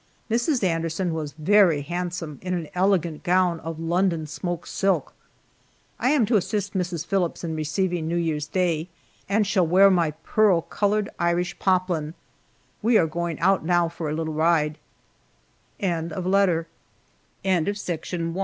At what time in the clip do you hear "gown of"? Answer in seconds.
3.21-3.79